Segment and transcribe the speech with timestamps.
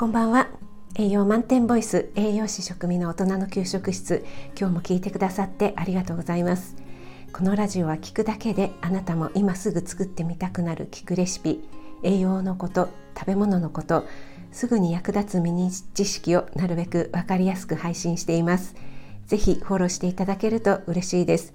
[0.00, 0.48] こんばんは。
[0.94, 4.24] 栄養満点ボイス栄養士食味の大人の給食室。
[4.58, 6.74] 今日も聞いてくださってありがとうございます。
[7.34, 11.60] このラジオは聞くだけであなたも今すぐ作ってみたくなる聞くレシピ
[12.02, 14.06] 栄養のこと食べ物のこと
[14.52, 18.76] すぐに役立つミニ知識をなるべくわかりやすく配信しています。
[19.26, 21.52] ぜひフォローしていただけると嬉しいです。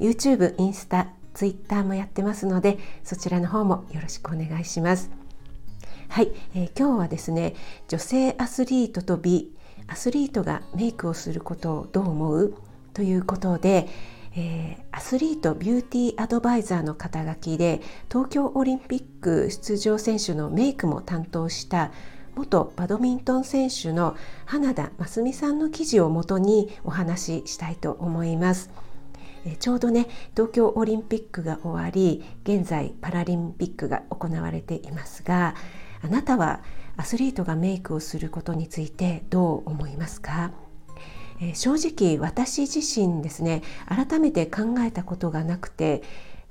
[0.00, 5.19] YouTube、インスタ、Twitter もやってますのでそちらの方もよろしくお願いします。
[6.10, 7.54] はい、えー、今日はですね
[7.86, 9.54] 女性アスリートと美
[9.86, 12.54] アスリートがメイクをすることをどう思う？
[12.94, 13.86] ということで、
[14.36, 21.92] えー、アスリートビューティーアドバイザーの肩書きで東京オリンピック出場選手のメイクも担当した
[22.34, 24.16] 元バドミントン選手の
[24.46, 28.68] 花田真澄さんの記事をもとにお話ししたいと思います。
[29.60, 35.54] ちょうどね東京オリンピックが終わり現在パラリンピックが行われていますが
[36.02, 36.60] あなたは
[36.96, 40.52] アスリートがメイクをすることについてどう思いますか？
[41.40, 46.02] え正直私自身ですね改めて考えたことがなくて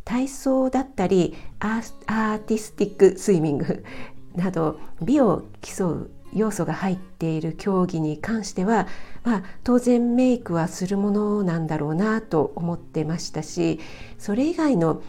[0.03, 3.85] 体操だったりアーティスティックスイミング
[4.35, 8.87] など美を競う要素が入っている競技に関しては、
[9.23, 13.79] まあ、当然メイクはするものなんだろうなと思ってましたし
[14.19, 15.01] それ以外の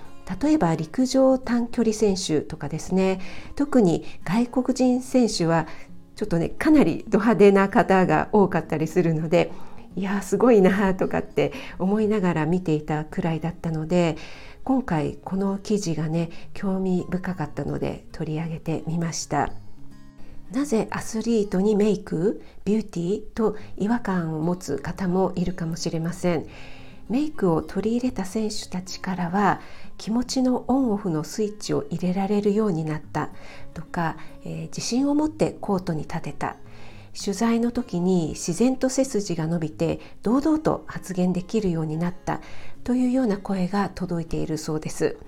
[0.42, 3.20] 例えば陸上短距離選手とかですね
[3.56, 5.66] 特に外国人選手は
[6.14, 9.50] ちょっとねかなりド派手な方が多かったりするので
[9.96, 14.16] いやすごいなとかって思いながら見ていたくらいだったので
[14.62, 19.52] 今回この記事がね興味深かったので取り上げてみました。
[20.52, 26.46] なぜアスリートにメイクビューティーと違和感を持つ方もいるかもしれません。
[27.08, 29.60] メイクを取り入れた選手たちからは
[30.00, 33.28] 気持ちのオンオフのスイッチを入れられるようになった
[33.74, 36.56] とか、えー、自信を持ってコートに立てた。
[37.12, 42.40] 取材の時に自然と背筋が伸びて堂々と発言できるようになった
[42.82, 45.18] というような声が届いているそうです。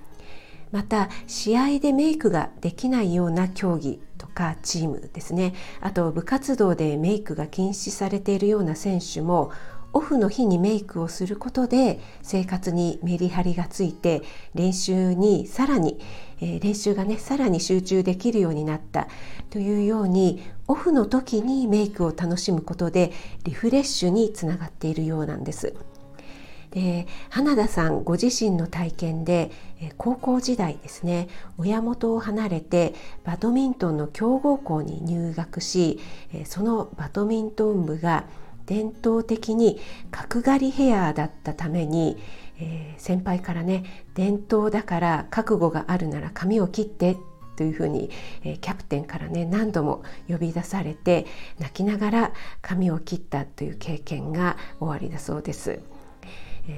[0.71, 5.53] また試合でメイクができないような競技とかチームですね。
[5.83, 9.51] あと部活動でメイクが禁止されているような選手も
[9.93, 14.23] オフの日にメイクをすることで生活にメリハリがついて
[14.55, 15.99] 練習にさらに、
[16.41, 19.09] えー、練習がねさらに集中できるようになった
[19.51, 23.13] というようにオフの時にメイクを楽しむことで
[23.45, 25.75] リフレッシュにつながっているようなんです。
[26.73, 29.51] で花田さんご自身の体験で
[29.99, 32.95] 高校時代ですね親元を離れて
[33.25, 36.01] バドミントンの強豪校に入学し
[36.47, 38.25] そのバドミントン部が
[38.67, 39.81] 伝統的に
[40.11, 42.17] 角刈りヘアだったために、
[42.59, 43.85] えー、先輩からね
[44.15, 47.17] 伝統だから覚悟があるなら髪を切って
[47.57, 48.11] というふうに、
[48.45, 51.27] えー、キャプテンからね何度も呼び出されて
[51.59, 55.81] 泣きながら髪を切ったという経験が終わりだそうです。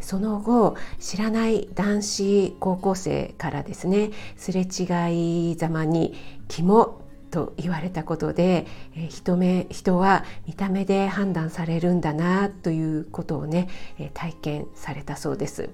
[0.01, 6.15] その後知らない男子高校生からですねすれ違いざまに
[6.49, 7.03] 「キモ」
[7.35, 8.65] と言われたことで、
[8.95, 13.69] え人目人は見た目で判断されるんだなということをね、
[13.99, 15.71] え体験されたそうです。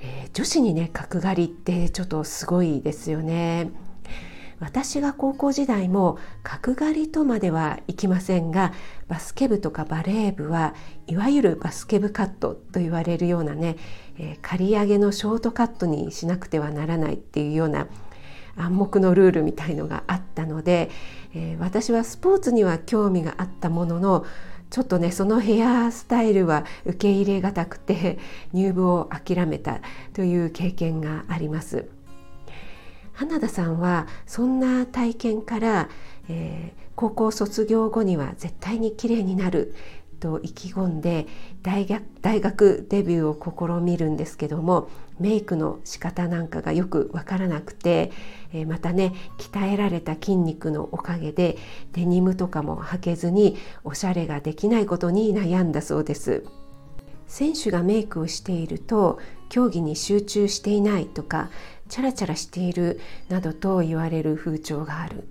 [0.00, 3.70] えー、女子にね角刈りってちょっとすごいですよね。
[4.58, 8.72] 私が高校時代も角刈りとまではいきませんが
[9.06, 10.74] バスケ部とかバレー部は
[11.06, 13.76] いわゆるバスケ部カットと言われるようなね、
[14.18, 17.86] えー、刈り上げのショートカットにしなくてはならないっていうような
[18.58, 20.90] 暗黙のルールみたいのがあったので、
[21.34, 24.26] えー、私はスポーツには興味があったものの
[24.70, 28.18] ちょっとねそのヘアスタイルは受け入れがたくて
[28.52, 29.80] 入部を諦めた
[30.12, 31.88] という経験があります。
[33.14, 35.88] 花田さんはそんな体験から、
[36.28, 39.74] えー、高校卒業後には絶対に綺麗になる
[40.18, 41.26] と意気込んで
[41.62, 48.12] 大学大学デビューを試みるんですけどもメイクの仕方なんかがよくわからなくて、
[48.52, 51.56] え、またね鍛えられた筋肉のおかげで
[51.92, 56.44] デニムとかも履けずにおしゃれができないことに悩んだそうです。
[57.26, 59.18] 選手がメイクをしていると
[59.50, 61.50] 競技に集中していないとか
[61.88, 65.28] チャラチャラしているなどと言われる風潮がある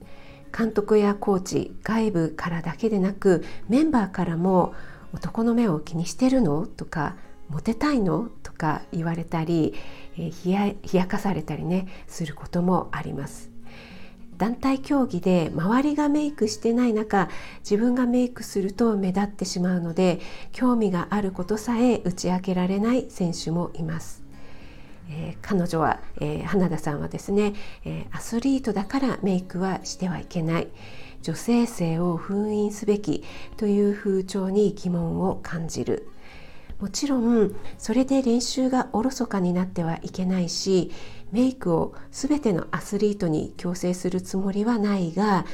[0.55, 4.73] 監督やコーチ外部からだけでなくメンバーからも
[5.13, 6.67] 男の目を気にしてるの？
[6.67, 7.15] とか
[7.49, 8.29] モテたいの？
[8.43, 9.73] とか言われたり、
[10.17, 13.49] え冷や冷やかされたりねすることもあります。
[14.37, 17.27] 団体競技で周りがメイクしてない中
[17.61, 20.19] 自分がメイクすると目立ってしまうので
[20.51, 24.26] 興味があることさえ打ち明けられない選手もいます。
[25.09, 27.53] えー、彼女は、えー、花田さんはですね、
[27.85, 30.67] え、アスリートだからメイクはしてはいけない。
[31.21, 33.23] 女性性を封印すべき
[33.57, 36.09] という風潮に疑問を感じる。
[36.79, 40.91] もちろんそれで練習がおろそかになってはいけないし
[41.31, 45.45] メイクを全てのアスリートに強制するつもりはないが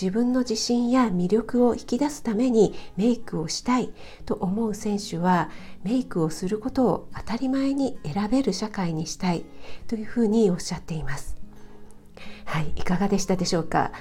[0.00, 3.92] 自分の自信や魅力を引き出すためにメイクをしたい
[4.26, 5.50] と思う選手は
[5.82, 9.44] メイクをすることを当たり前に選べる社会にしたい
[9.86, 11.36] というふうにおっしゃっています。
[12.44, 13.92] はい、いかがでしたでしょうか？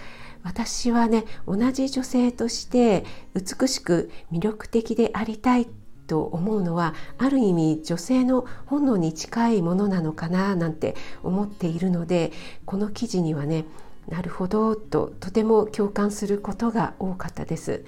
[0.44, 5.68] 私はね同じ女性として美しく魅力的でありたい
[6.06, 12.34] と思うのはある意味女性の本能に近いものなのかななんて思っているので
[12.66, 13.64] この記事にはね
[14.08, 17.86] なるほどととても共感することが多かったです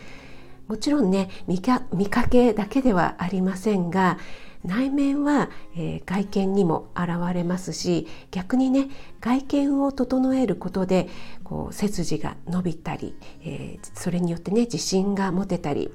[0.67, 1.81] もちろんね見か
[2.29, 4.17] けだけではありませんが
[4.63, 8.89] 内面は、えー、外見にも現れますし逆にね
[9.21, 11.07] 外見を整えることで
[11.43, 15.91] こう背筋が伸びたり、えー、それによってね自信が持てたり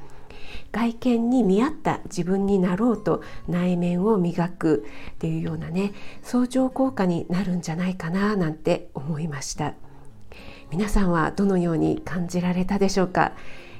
[0.72, 9.74] 外見に見合った自分になろうと内面を磨くっていうようなね相乗効果になるんじゃないかななんて思いました。
[10.70, 13.32] 皆さんはどのように感じられたでしょうか？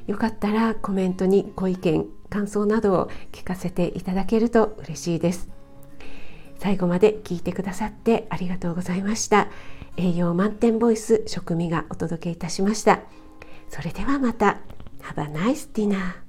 [0.07, 5.49] よかったらコメントにご意見感想などを聞かせていただけると嬉しいです。
[6.59, 9.49] 最後まで聞いてくださってありがとうございました。
[9.97, 13.01] 栄養満点ボイス食味がお届けいたしました。
[13.69, 14.59] それではまた。
[15.03, 16.21] Have a nice dinner